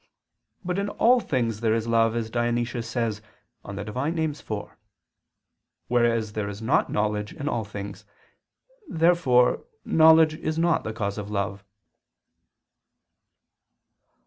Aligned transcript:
But 0.65 0.79
in 0.79 0.89
all 0.89 1.19
things 1.19 1.59
there 1.59 1.75
is 1.75 1.85
love, 1.85 2.15
as 2.15 2.31
Dionysius 2.31 2.89
says 2.89 3.21
(Div. 3.63 3.85
Nom. 3.95 4.17
iv); 4.17 4.51
whereas 5.89 6.33
there 6.33 6.49
is 6.49 6.59
not 6.59 6.91
knowledge 6.91 7.33
in 7.33 7.47
all 7.47 7.63
things. 7.63 8.03
Therefore 8.89 9.63
knowledge 9.85 10.33
is 10.33 10.57
not 10.57 10.83
the 10.83 10.91
cause 10.93 11.19
of 11.19 11.29
love. 11.29 11.63